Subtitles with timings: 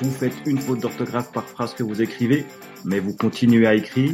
[0.00, 2.46] Vous faites une faute d'orthographe par phrase que vous écrivez,
[2.84, 4.12] mais vous continuez à écrire.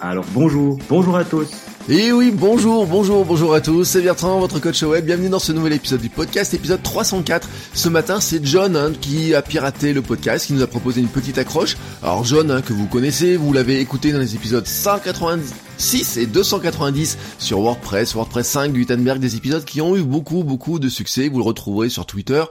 [0.00, 1.50] Alors bonjour, bonjour à tous.
[1.90, 5.52] Et oui, bonjour, bonjour, bonjour à tous, c'est Bertrand, votre coach web, bienvenue dans ce
[5.52, 7.48] nouvel épisode du podcast, épisode 304.
[7.74, 11.08] Ce matin, c'est John hein, qui a piraté le podcast, qui nous a proposé une
[11.08, 11.76] petite accroche.
[12.02, 17.18] Alors John, hein, que vous connaissez, vous l'avez écouté dans les épisodes 196 et 290
[17.38, 21.38] sur WordPress, WordPress 5 Gutenberg, des épisodes qui ont eu beaucoup, beaucoup de succès, vous
[21.38, 22.44] le retrouverez sur Twitter.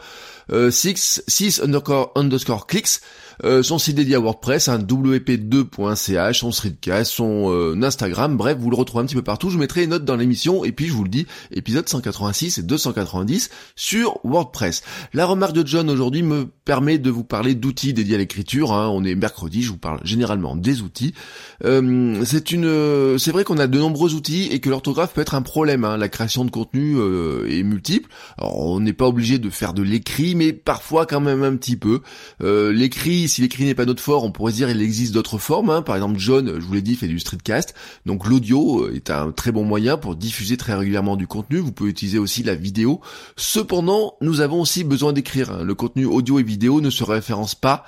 [0.49, 2.99] 6, 6 underscore, underscore clicks,
[3.43, 8.69] euh, son site dédié à WordPress, un wp2.ch, son streetcast, son euh, Instagram, bref, vous
[8.69, 9.49] le retrouvez un petit peu partout.
[9.49, 12.63] Je mettrai les notes dans l'émission et puis je vous le dis, épisode 186 et
[12.63, 14.83] 290 sur WordPress.
[15.13, 18.73] La remarque de John aujourd'hui me permet de vous parler d'outils dédiés à l'écriture.
[18.73, 18.89] Hein.
[18.89, 21.13] On est mercredi, je vous parle généralement des outils.
[21.63, 25.35] Euh, c'est une, c'est vrai qu'on a de nombreux outils et que l'orthographe peut être
[25.35, 25.83] un problème.
[25.83, 25.97] Hein.
[25.97, 26.97] La création de contenu
[27.49, 28.09] est multiple.
[28.37, 31.75] Alors, on n'est pas obligé de faire de l'écrit, mais parfois quand même un petit
[31.75, 32.01] peu.
[32.41, 32.71] Euh,
[33.27, 35.69] si l'écrit n'est pas notre fort, on pourrait dire il existe d'autres formes.
[35.69, 35.81] Hein.
[35.81, 37.73] Par exemple, John, je vous l'ai dit, fait du streetcast.
[38.05, 41.57] Donc l'audio euh, est un très bon moyen pour diffuser très régulièrement du contenu.
[41.57, 43.01] Vous pouvez utiliser aussi la vidéo.
[43.35, 45.51] Cependant, nous avons aussi besoin d'écrire.
[45.51, 45.63] Hein.
[45.63, 47.85] Le contenu audio et vidéo ne se référence pas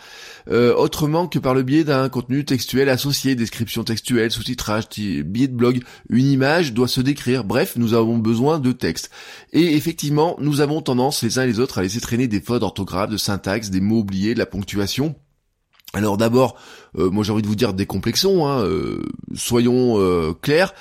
[0.49, 5.55] euh, autrement que par le biais d'un contenu textuel associé, description textuelle, sous-titrage, billet de
[5.55, 5.83] blog.
[6.09, 7.43] Une image doit se décrire.
[7.43, 9.09] Bref, nous avons besoin de texte.
[9.53, 12.61] Et effectivement, nous avons tendance les uns et les autres à laisser traîner des fautes
[12.61, 15.15] d'orthographe, de syntaxe, des mots oubliés, de la ponctuation.
[15.93, 16.55] Alors d'abord,
[16.97, 19.01] euh, moi j'ai envie de vous dire décomplexons, hein, euh,
[19.35, 20.73] soyons euh, clairs,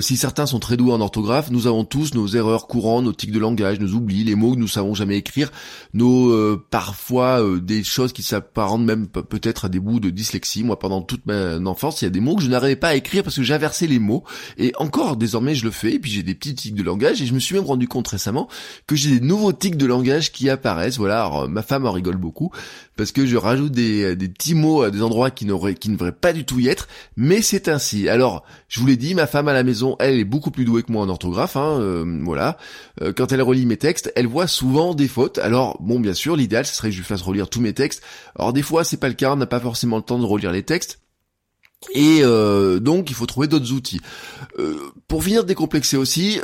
[0.00, 3.32] si certains sont très doués en orthographe, nous avons tous nos erreurs courantes, nos tics
[3.32, 5.50] de langage, nos oublis, les mots que nous savons jamais écrire,
[5.94, 10.64] nos parfois des choses qui s'apparentent même peut-être à des bouts de dyslexie.
[10.64, 12.94] Moi pendant toute ma enfance, il y a des mots que je n'arrivais pas à
[12.94, 14.24] écrire parce que j'inversais les mots,
[14.58, 17.26] et encore désormais je le fais, et puis j'ai des petits tics de langage, et
[17.26, 18.48] je me suis même rendu compte récemment
[18.86, 22.16] que j'ai des nouveaux tics de langage qui apparaissent, voilà, alors, ma femme en rigole
[22.16, 22.50] beaucoup,
[22.96, 26.12] parce que je rajoute des, des petits mots à des endroits qui n'aurait, ne devrait
[26.12, 28.08] pas du tout y être, mais c'est ainsi.
[28.08, 30.82] Alors, je vous l'ai dit, ma femme à la maison, elle est beaucoup plus douée
[30.82, 32.56] que moi en orthographe, hein, euh, voilà.
[33.02, 35.38] Euh, quand elle relit mes textes, elle voit souvent des fautes.
[35.38, 38.02] Alors, bon, bien sûr, l'idéal, ce serait que je lui fasse relire tous mes textes.
[38.38, 40.52] Alors, des fois, c'est pas le cas, on n'a pas forcément le temps de relire
[40.52, 41.00] les textes.
[41.94, 44.02] Et euh, donc il faut trouver d'autres outils.
[45.08, 46.38] pour finir décomplexer aussi,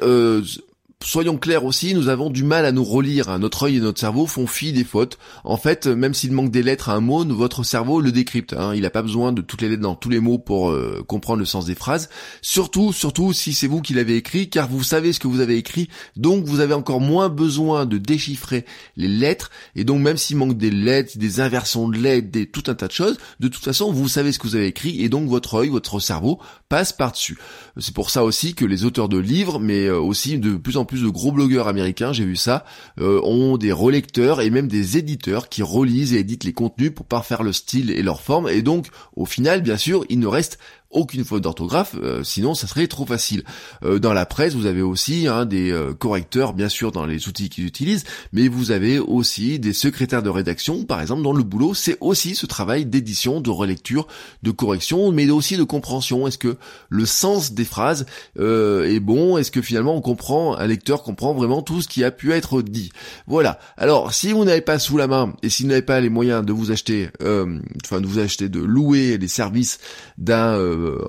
[1.04, 3.28] soyons clairs aussi, nous avons du mal à nous relire.
[3.28, 3.38] Hein.
[3.38, 5.18] Notre œil et notre cerveau font fi des fautes.
[5.44, 8.54] En fait, même s'il manque des lettres à un mot, votre cerveau le décrypte.
[8.54, 8.74] Hein.
[8.74, 11.38] Il n'a pas besoin de toutes les lettres dans tous les mots pour euh, comprendre
[11.38, 12.08] le sens des phrases.
[12.40, 15.56] Surtout, surtout si c'est vous qui l'avez écrit, car vous savez ce que vous avez
[15.56, 18.64] écrit, donc vous avez encore moins besoin de déchiffrer
[18.96, 19.50] les lettres.
[19.74, 22.88] Et donc même s'il manque des lettres, des inversions de lettres, des tout un tas
[22.88, 25.54] de choses, de toute façon vous savez ce que vous avez écrit, et donc votre
[25.54, 27.38] œil, votre cerveau passe par-dessus.
[27.78, 30.85] C'est pour ça aussi que les auteurs de livres, mais euh, aussi de plus en
[30.86, 32.64] plus de gros blogueurs américains, j'ai vu ça,
[33.00, 37.06] euh, ont des relecteurs et même des éditeurs qui relisent et éditent les contenus pour
[37.06, 38.48] parfaire le style et leur forme.
[38.48, 38.86] Et donc,
[39.16, 40.58] au final, bien sûr, il ne reste
[40.96, 43.44] aucune faute d'orthographe, euh, sinon ça serait trop facile.
[43.84, 47.28] Euh, dans la presse, vous avez aussi hein, des euh, correcteurs, bien sûr, dans les
[47.28, 51.42] outils qu'ils utilisent, mais vous avez aussi des secrétaires de rédaction, par exemple, dans le
[51.42, 54.06] boulot, c'est aussi ce travail d'édition, de relecture,
[54.42, 56.26] de correction, mais aussi de compréhension.
[56.26, 56.56] Est-ce que
[56.88, 58.06] le sens des phrases
[58.38, 59.36] est bon?
[59.36, 62.62] Est-ce que finalement on comprend, un lecteur comprend vraiment tout ce qui a pu être
[62.62, 62.90] dit?
[63.26, 63.58] Voilà.
[63.76, 66.44] Alors, si vous n'avez pas sous la main, et si vous n'avez pas les moyens
[66.44, 69.78] de vous acheter, enfin de vous acheter, de louer les services
[70.16, 70.56] d'un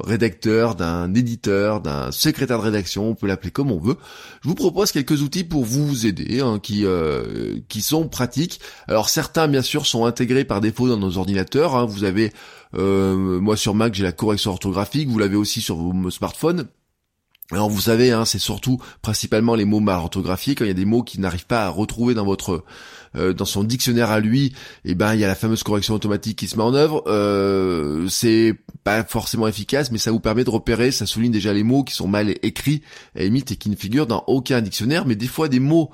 [0.03, 3.97] rédacteur, d'un éditeur, d'un secrétaire de rédaction, on peut l'appeler comme on veut.
[4.43, 8.59] Je vous propose quelques outils pour vous aider, hein, qui euh, qui sont pratiques.
[8.87, 11.75] Alors certains, bien sûr, sont intégrés par défaut dans nos ordinateurs.
[11.75, 11.85] Hein.
[11.85, 12.31] Vous avez,
[12.75, 15.09] euh, moi sur Mac, j'ai la correction orthographique.
[15.09, 16.67] Vous l'avez aussi sur vos smartphones.
[17.51, 20.53] Alors vous savez, hein, c'est surtout principalement les mots mal orthographiés.
[20.53, 22.65] Quand il y a des mots qui n'arrivent pas à retrouver dans votre
[23.15, 24.47] euh, dans son dictionnaire à lui,
[24.83, 27.03] et eh ben il y a la fameuse correction automatique qui se met en œuvre.
[27.07, 28.53] Euh, c'est
[28.83, 30.91] pas forcément efficace, mais ça vous permet de repérer.
[30.91, 32.81] Ça souligne déjà les mots qui sont mal écrits,
[33.15, 35.05] à et qui ne figurent dans aucun dictionnaire.
[35.05, 35.91] Mais des fois, des mots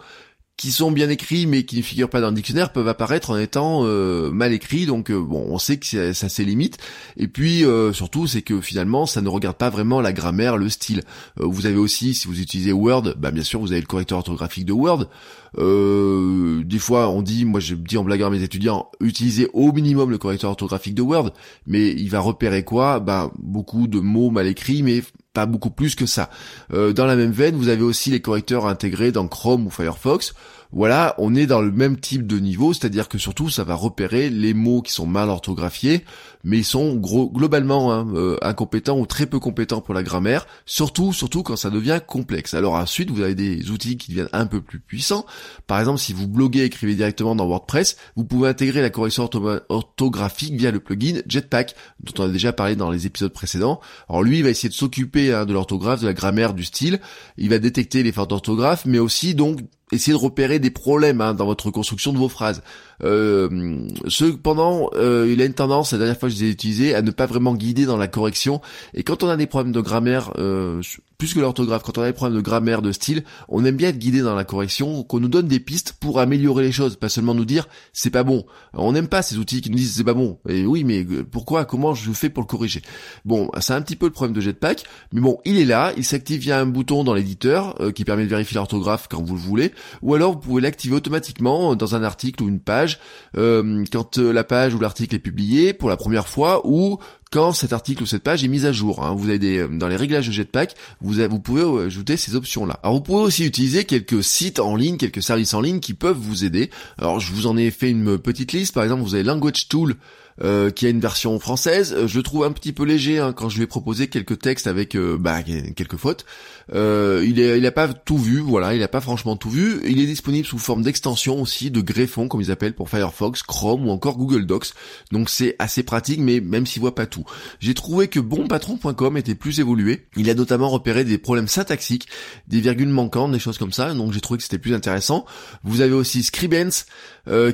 [0.57, 3.37] qui sont bien écrits mais qui ne figurent pas dans le dictionnaire peuvent apparaître en
[3.37, 4.85] étant euh, mal écrits.
[4.85, 6.77] Donc euh, bon on sait que ça, ça ses limites
[7.17, 10.69] et puis euh, surtout c'est que finalement ça ne regarde pas vraiment la grammaire le
[10.69, 11.01] style.
[11.37, 14.65] Vous avez aussi si vous utilisez Word bah bien sûr vous avez le correcteur orthographique
[14.65, 15.09] de Word.
[15.57, 20.11] Des fois on dit moi je dis en blaguant à mes étudiants utilisez au minimum
[20.11, 21.31] le correcteur orthographique de Word
[21.65, 22.99] mais il va repérer quoi?
[22.99, 25.03] Bah beaucoup de mots mal écrits mais
[25.33, 26.29] pas beaucoup plus que ça.
[26.73, 30.33] Euh, dans la même veine, vous avez aussi les correcteurs intégrés dans Chrome ou Firefox
[30.73, 34.31] voilà, on est dans le même type de niveau, c'est-à-dire que surtout ça va repérer
[34.31, 36.03] les mots qui sont mal orthographiés,
[36.43, 41.13] mais ils sont globalement hein, euh, incompétents ou très peu compétents pour la grammaire, surtout
[41.13, 42.55] surtout quand ça devient complexe.
[42.55, 45.27] Alors ensuite, vous avez des outils qui deviennent un peu plus puissants.
[45.67, 49.29] Par exemple, si vous bloguez, écrivez directement dans WordPress, vous pouvez intégrer la correction
[49.69, 53.79] orthographique via le plugin Jetpack, dont on a déjà parlé dans les épisodes précédents.
[54.09, 56.99] Alors lui, il va essayer de s'occuper hein, de l'orthographe, de la grammaire, du style.
[57.37, 59.59] Il va détecter les fautes d'orthographe, mais aussi donc
[59.93, 62.61] essayez de repérer des problèmes hein, dans votre construction de vos phrases.
[63.03, 66.95] Euh, cependant, euh, il a une tendance, la dernière fois que je les ai utilisés,
[66.95, 68.61] à ne pas vraiment guider dans la correction.
[68.93, 70.81] Et quand on a des problèmes de grammaire, euh,
[71.17, 73.89] plus que l'orthographe, quand on a des problèmes de grammaire, de style, on aime bien
[73.89, 77.09] être guidé dans la correction, qu'on nous donne des pistes pour améliorer les choses, pas
[77.09, 78.45] seulement nous dire c'est pas bon.
[78.73, 80.39] On n'aime pas ces outils qui nous disent c'est pas bon.
[80.47, 82.81] Et oui, mais pourquoi, comment je fais pour le corriger?
[83.25, 86.03] Bon, c'est un petit peu le problème de Jetpack, mais bon, il est là, il
[86.03, 89.71] s'active via un bouton dans l'éditeur qui permet de vérifier l'orthographe quand vous le voulez,
[90.01, 92.99] ou alors vous pouvez l'activer automatiquement dans un article ou une page
[93.37, 96.99] euh, quand euh, la page ou l'article est publié pour la première fois ou
[97.31, 99.03] quand cet article ou cette page est mise à jour.
[99.03, 99.15] Hein.
[99.17, 102.79] Vous avez des, euh, dans les réglages de Jetpack, vous, vous pouvez ajouter ces options-là.
[102.83, 106.17] Alors vous pouvez aussi utiliser quelques sites en ligne, quelques services en ligne qui peuvent
[106.17, 106.69] vous aider.
[106.97, 108.73] Alors je vous en ai fait une petite liste.
[108.73, 109.95] Par exemple, vous avez Language Tool
[110.41, 111.93] euh, qui a une version française.
[111.95, 114.39] Euh, je le trouve un petit peu léger hein, quand je lui ai proposé quelques
[114.39, 116.25] textes avec euh, bah, quelques fautes.
[116.71, 119.79] il, est, il a pas tout vu, voilà, il a pas franchement tout vu.
[119.85, 123.87] Il est disponible sous forme d'extension aussi, de greffon comme ils appellent pour Firefox, Chrome
[123.87, 124.69] ou encore Google Docs.
[125.11, 127.25] Donc c'est assez pratique, mais même s'il voit pas tout.
[127.59, 130.07] J'ai trouvé que bonpatron.com était plus évolué.
[130.17, 132.07] Il a notamment repéré des problèmes syntaxiques,
[132.47, 133.93] des virgules manquantes, des choses comme ça.
[133.93, 135.25] Donc j'ai trouvé que c'était plus intéressant.
[135.63, 136.85] Vous avez aussi Scribens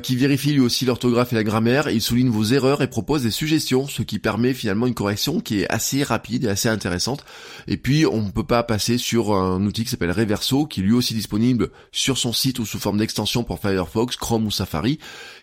[0.02, 1.88] qui vérifie lui aussi l'orthographe et la grammaire.
[1.88, 5.60] Il souligne vos erreurs et propose des suggestions, ce qui permet finalement une correction qui
[5.60, 7.24] est assez rapide et assez intéressante.
[7.68, 10.82] Et puis on ne peut pas passer sur un outil qui s'appelle Reverso, qui est
[10.82, 14.98] lui aussi disponible sur son site ou sous forme d'extension pour Firefox, Chrome ou Safari,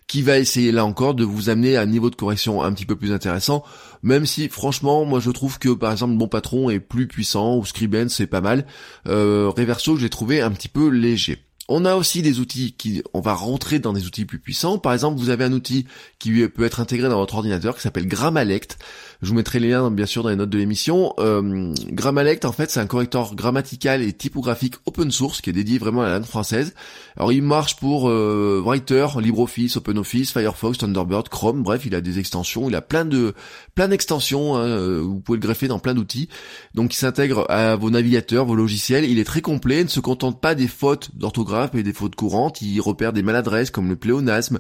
[0.07, 2.85] qui va essayer là encore de vous amener à un niveau de correction un petit
[2.85, 3.63] peu plus intéressant,
[4.03, 7.65] même si franchement moi je trouve que par exemple Bon Patron est plus puissant ou
[7.65, 8.65] Scriben c'est pas mal.
[9.07, 11.46] Euh, Reverso j'ai trouvé un petit peu léger.
[11.69, 14.77] On a aussi des outils qui, on va rentrer dans des outils plus puissants.
[14.77, 15.85] Par exemple, vous avez un outil
[16.17, 18.77] qui peut être intégré dans votre ordinateur qui s'appelle Grammalect.
[19.21, 21.13] Je vous mettrai les liens bien sûr dans les notes de l'émission.
[21.19, 25.79] Euh, Grammalect en fait c'est un correcteur grammatical et typographique open source qui est dédié
[25.79, 26.75] vraiment à la langue française.
[27.15, 32.19] Alors il marche pour euh, Writer, LibreOffice, OpenOffice, Firefox, Thunderbird, Chrome, bref il a des
[32.19, 33.33] extensions, il a plein de
[33.73, 36.29] plein d'extensions, hein, euh, vous pouvez le greffer dans plein d'outils.
[36.75, 40.39] Donc il s'intègre à vos navigateurs, vos logiciels, il est très complet, ne se contente
[40.39, 44.59] pas des fautes d'orthographe et des fautes courantes, il repère des maladresses comme le pléonasme,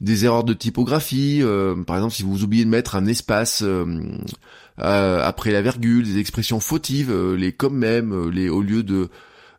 [0.00, 3.84] des erreurs de typographie, euh, par exemple si vous oubliez de mettre un espace euh,
[4.80, 9.08] euh, après la virgule, des expressions fautives, les comme même, les au lieu de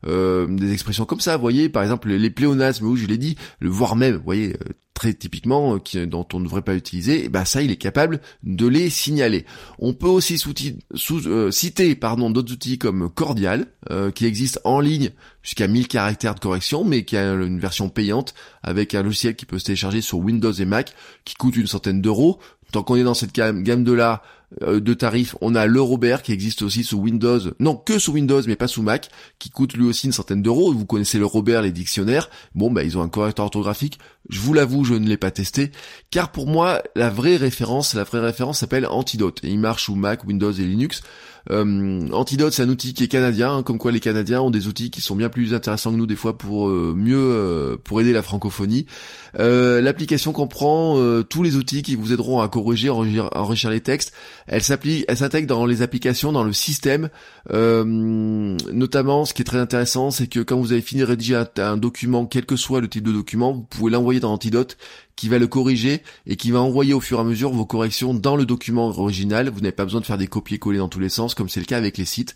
[0.06, 3.70] des expressions comme ça, vous voyez, par exemple les pléonasmes, où je l'ai dit, le
[3.70, 4.56] voire même, vous voyez,
[4.94, 7.78] très typiquement, qui, dont on ne devrait pas utiliser, et eh ben ça, il est
[7.78, 9.46] capable de les signaler.
[9.80, 10.54] On peut aussi sous,
[10.96, 13.68] sous, citer pardon d'autres outils comme Cordial,
[14.16, 15.12] qui existe en ligne
[15.44, 18.34] jusqu'à 1000 caractères de correction, mais qui a une version payante
[18.64, 20.94] avec un logiciel qui peut se télécharger sur Windows et Mac,
[21.26, 22.40] qui coûte une centaine d'euros.
[22.72, 26.24] Tant qu'on est dans cette gamme, de là euh, de tarifs, on a le Robert
[26.24, 29.74] qui existe aussi sous Windows, non que sous Windows mais pas sous Mac, qui coûte
[29.74, 30.74] lui aussi une centaine d'euros.
[30.74, 32.30] Vous connaissez le Robert, les dictionnaires.
[32.54, 34.00] Bon bah ils ont un correcteur orthographique.
[34.30, 35.72] Je vous l'avoue, je ne l'ai pas testé,
[36.10, 39.96] car pour moi la vraie référence, la vraie référence s'appelle Antidote et il marche sous
[39.96, 41.02] Mac, Windows et Linux.
[41.50, 44.68] Euh, Antidote, c'est un outil qui est canadien, hein, comme quoi les Canadiens ont des
[44.68, 48.00] outils qui sont bien plus intéressants que nous des fois pour euh, mieux euh, pour
[48.02, 48.86] aider la francophonie.
[49.34, 50.98] L'application comprend
[51.30, 54.14] tous les outils qui vous aideront à corriger, enrichir, les textes.
[54.48, 57.10] Elle s'applique, elle s'intègre dans les applications, dans le système.
[57.50, 61.48] notamment, ce qui est très intéressant, c'est que quand vous avez fini de rédiger un,
[61.58, 64.78] un document, quel que soit le type de document, vous pouvez l'envoyer dans Antidote
[65.16, 68.14] qui va le corriger et qui va envoyer au fur et à mesure vos corrections
[68.14, 69.50] dans le document original.
[69.50, 71.66] Vous n'avez pas besoin de faire des copier-coller dans tous les sens comme c'est le
[71.66, 72.36] cas avec les sites.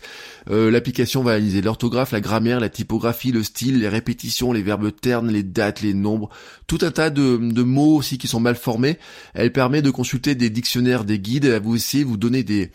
[0.50, 4.90] Euh, L'application va analyser l'orthographe, la grammaire, la typographie, le style, les répétitions, les verbes
[4.94, 6.30] ternes, les dates, les nombres,
[6.66, 8.98] tout un tas de, mots aussi qui sont mal formés.
[9.34, 12.70] Elle permet de consulter des dictionnaires, des guides, elle vous essayer de vous donner des,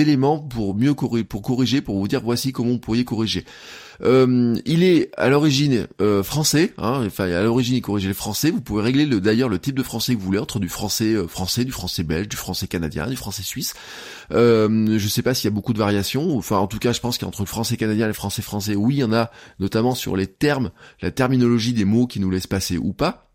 [0.00, 3.44] éléments pour mieux pour corriger, pour vous dire voici comment vous pourriez corriger.
[4.02, 8.50] Euh, il est à l'origine euh, français, hein, enfin à l'origine il corrige le français.
[8.50, 11.14] Vous pouvez régler le, d'ailleurs le type de français que vous voulez entre du français
[11.14, 13.74] euh, français, du français belge, du français canadien, du français suisse.
[14.30, 16.36] Je sais pas s'il y a beaucoup de variations.
[16.36, 18.96] Enfin en tout cas je pense qu'entre le français canadien et le français français, oui
[18.96, 20.70] il y en a notamment sur les termes,
[21.02, 23.27] la terminologie des mots qui nous laissent passer ou pas.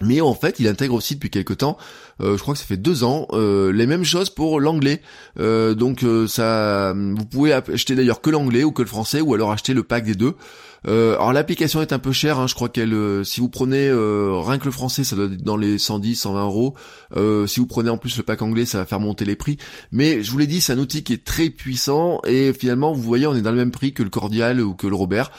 [0.00, 1.76] Mais en fait, il intègre aussi depuis quelque temps,
[2.20, 5.02] euh, je crois que ça fait deux ans, euh, les mêmes choses pour l'anglais.
[5.38, 9.52] Euh, donc ça, vous pouvez acheter d'ailleurs que l'anglais ou que le français, ou alors
[9.52, 10.34] acheter le pack des deux.
[10.88, 13.88] Euh, alors l'application est un peu chère, hein, je crois qu'elle, euh, si vous prenez
[13.88, 16.74] euh, rien que le français, ça doit être dans les 110, 120 euros.
[17.46, 19.58] si vous prenez en plus le pack anglais, ça va faire monter les prix.
[19.92, 23.02] Mais je vous l'ai dit, c'est un outil qui est très puissant et finalement, vous
[23.02, 25.30] voyez, on est dans le même prix que le Cordial ou que le Robert.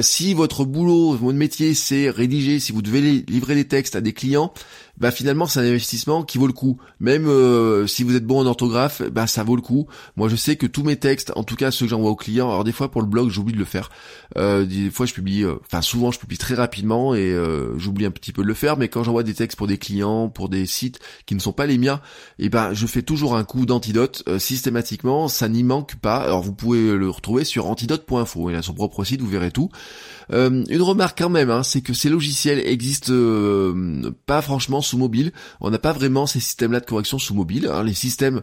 [0.00, 4.12] si votre boulot, votre métier, c'est rédiger, si vous devez livrer des textes à des
[4.12, 4.52] clients,
[4.98, 6.78] bah finalement c'est un investissement qui vaut le coup.
[7.00, 9.86] Même euh, si vous êtes bon en orthographe, bah ça vaut le coup.
[10.16, 12.48] Moi je sais que tous mes textes, en tout cas ceux que j'envoie aux clients,
[12.48, 13.90] alors des fois pour le blog j'oublie de le faire.
[14.36, 17.34] Euh, des fois je publie, euh, enfin souvent je publie très rapidement et
[17.76, 18.76] j'oublie un petit peu de le faire.
[18.76, 21.66] Mais quand j'envoie des textes pour des clients, pour des sites qui ne sont pas
[21.66, 22.00] les miens,
[22.38, 25.28] et eh ben je fais toujours un coup d'antidote systématiquement.
[25.28, 26.18] Ça n'y manque pas.
[26.18, 28.50] Alors vous pouvez le retrouver sur antidote.info.
[28.50, 29.70] Il a son propre site, vous verrez tout.
[30.32, 34.98] Euh, une remarque quand même, hein, c'est que ces logiciels existent euh, pas franchement sous
[34.98, 35.32] mobile.
[35.60, 37.68] On n'a pas vraiment ces systèmes-là de correction sous mobile.
[37.72, 37.82] Hein.
[37.82, 38.42] Les systèmes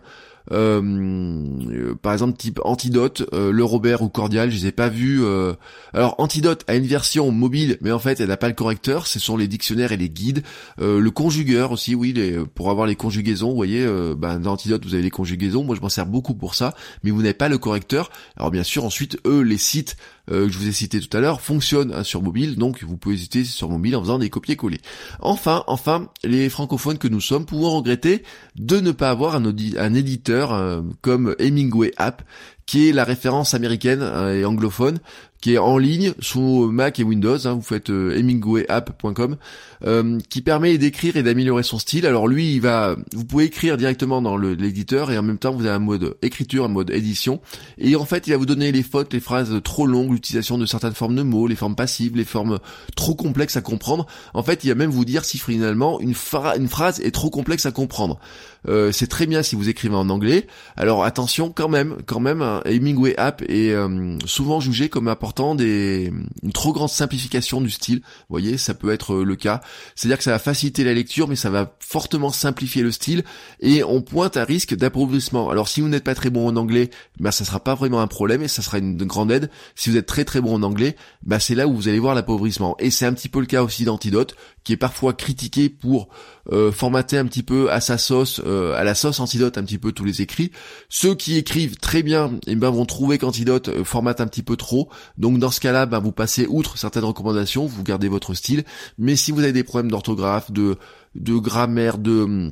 [0.52, 4.90] euh, euh, par exemple type Antidote, euh, le Robert ou Cordial, je les ai pas
[4.90, 5.24] vus.
[5.24, 5.54] Euh,
[5.94, 9.08] alors Antidote a une version mobile, mais en fait elle n'a pas le correcteur.
[9.08, 10.44] Ce sont les dictionnaires et les guides.
[10.80, 12.14] le conjugueur aussi, oui,
[12.56, 13.50] pour avoir les conjugaisons.
[13.50, 13.86] Vous voyez,
[14.18, 15.64] ben, dans Antidote vous avez les conjugaisons.
[15.64, 18.10] Moi je m'en sers beaucoup pour ça, mais vous n'avez pas le correcteur.
[18.38, 21.42] Alors bien sûr ensuite eux les sites que je vous ai cités tout à l'heure
[21.42, 24.80] fonctionnent hein, sur mobile, donc vous pouvez hésiter sur mobile en faisant des copier-coller.
[25.20, 28.24] Enfin, enfin, les francophones que nous sommes pouvons regretter
[28.56, 32.24] de ne pas avoir un éditeur euh, comme Hemingway App,
[32.66, 35.00] qui est la référence américaine euh, et anglophone
[35.42, 37.48] qui est en ligne sous Mac et Windows.
[37.48, 39.38] Hein, vous faites euh, hemingwayapp.com,
[39.86, 42.06] euh, qui permet d'écrire et d'améliorer son style.
[42.06, 45.66] Alors lui, il va, vous pouvez écrire directement dans l'éditeur et en même temps vous
[45.66, 47.42] avez un mode écriture, un mode édition.
[47.80, 50.66] Et en fait, il va vous donner les fautes, les phrases trop longues, l'utilisation de
[50.66, 52.60] certaines formes de mots, les formes passives, les formes
[52.96, 54.06] trop complexes à comprendre.
[54.34, 57.72] En fait, il va même vous dire si finalement une, phrase est trop complexe à
[57.72, 58.20] comprendre.
[58.68, 60.46] Euh, c'est très bien si vous écrivez en anglais.
[60.78, 66.12] Alors attention quand même, quand même, hein, est euh, souvent jugé comme apportant des,
[66.44, 68.00] une trop grande simplification du style.
[68.00, 69.62] Vous voyez, ça peut être euh, le cas.
[69.96, 73.24] C'est-à-dire que ça va faciliter la lecture, mais ça va fortement simplifier le style
[73.60, 75.50] et on pointe un risque d'appauvrissement.
[75.50, 78.08] Alors si vous n'êtes pas très bon en anglais, bah ça sera pas vraiment un
[78.08, 79.50] problème et ça sera une, grande aide.
[79.76, 82.16] Si vous êtes très très bon en anglais, bah c'est là où vous allez voir
[82.16, 82.76] l'appauvrissement.
[82.80, 86.10] Et c'est un petit peu le cas aussi d'Antidote, qui est parfois critiqué pour
[86.52, 89.78] euh, formater un petit peu à sa sauce, euh, à la sauce Antidote un petit
[89.78, 90.52] peu tous les écrits.
[90.90, 94.56] Ceux qui écrivent très bien, eh ben vont trouver qu'Antidote euh, formate un petit peu
[94.56, 94.90] trop.
[95.18, 98.64] Donc dans ce cas-là, ben, vous passez outre certaines recommandations, vous gardez votre style.
[98.98, 100.78] Mais si vous avez des problèmes d'orthographe, de
[101.16, 102.52] de grammaire, de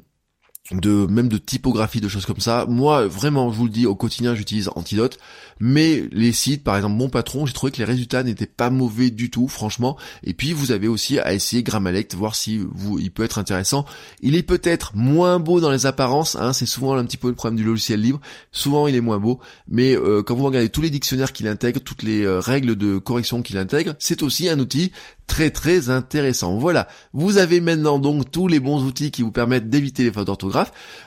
[0.71, 2.65] de même de typographie, de choses comme ça.
[2.67, 5.17] Moi, vraiment, je vous le dis, au quotidien, j'utilise Antidote.
[5.59, 9.09] Mais les sites, par exemple, Mon Patron, j'ai trouvé que les résultats n'étaient pas mauvais
[9.09, 9.97] du tout, franchement.
[10.23, 13.85] Et puis, vous avez aussi à essayer Grammalect, voir si vous, il peut être intéressant.
[14.21, 17.35] Il est peut-être moins beau dans les apparences, hein, c'est souvent un petit peu le
[17.35, 18.21] problème du logiciel libre.
[18.51, 19.39] Souvent, il est moins beau.
[19.67, 22.99] Mais euh, quand vous regardez tous les dictionnaires qu'il intègre, toutes les euh, règles de
[22.99, 24.91] correction qu'il intègre, c'est aussi un outil
[25.29, 26.57] très très intéressant.
[26.57, 30.27] Voilà, vous avez maintenant donc tous les bons outils qui vous permettent d'éviter les fautes
[30.27, 30.58] d'orthographe.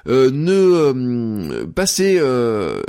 [0.08, 2.82] Euh, ne euh, passez euh,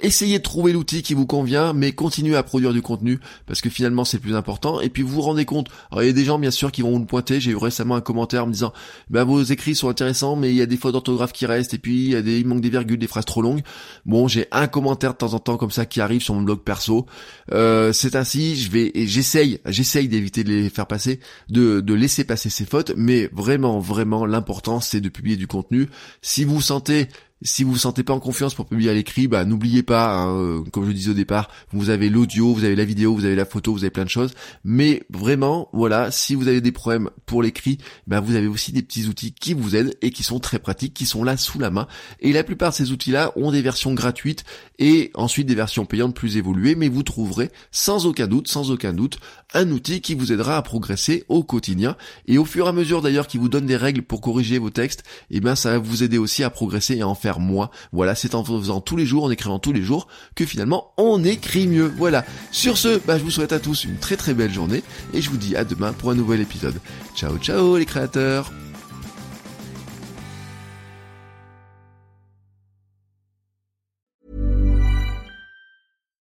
[0.00, 3.70] essayez de trouver l'outil qui vous convient, mais continuez à produire du contenu parce que
[3.70, 4.80] finalement c'est le plus important.
[4.80, 6.82] Et puis vous vous rendez compte, alors il y a des gens bien sûr qui
[6.82, 7.40] vont vous le pointer.
[7.40, 8.72] J'ai eu récemment un commentaire me disant,
[9.10, 11.78] bah vos écrits sont intéressants, mais il y a des fautes d'orthographe qui restent et
[11.78, 13.62] puis il y a des, il manque des virgules, des phrases trop longues.
[14.06, 16.60] Bon, j'ai un commentaire de temps en temps comme ça qui arrive sur mon blog
[16.60, 17.06] perso.
[17.52, 21.94] Euh, c'est ainsi, je vais, et j'essaye, j'essaye d'éviter de les faire passer, de, de
[21.94, 25.88] laisser passer ces fautes, mais vraiment, vraiment, l'important c'est de publier du contenu.
[26.22, 27.08] Si vous sentez
[27.42, 30.36] si vous vous sentez pas en confiance pour publier à l'écrit, bah n'oubliez pas, hein,
[30.36, 33.24] euh, comme je le disais au départ, vous avez l'audio, vous avez la vidéo, vous
[33.24, 34.32] avez la photo, vous avez plein de choses.
[34.64, 38.82] Mais vraiment, voilà, si vous avez des problèmes pour l'écrit, bah vous avez aussi des
[38.82, 41.70] petits outils qui vous aident et qui sont très pratiques, qui sont là sous la
[41.70, 41.86] main.
[42.20, 44.44] Et la plupart de ces outils-là ont des versions gratuites
[44.80, 48.92] et ensuite des versions payantes plus évoluées, mais vous trouverez sans aucun doute, sans aucun
[48.92, 49.18] doute,
[49.54, 51.96] un outil qui vous aidera à progresser au quotidien.
[52.26, 54.70] Et au fur et à mesure d'ailleurs qui vous donne des règles pour corriger vos
[54.70, 57.27] textes, et eh ben ça va vous aider aussi à progresser et à en faire
[57.36, 57.70] moi.
[57.92, 61.22] Voilà, c'est en faisant tous les jours, en écrivant tous les jours, que finalement on
[61.24, 61.92] écrit mieux.
[61.98, 62.24] Voilà.
[62.50, 64.82] Sur ce, bah, je vous souhaite à tous une très très belle journée
[65.12, 66.80] et je vous dis à demain pour un nouvel épisode.
[67.14, 68.50] Ciao ciao les créateurs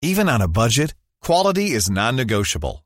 [0.03, 2.86] Even on a budget, quality is non-negotiable.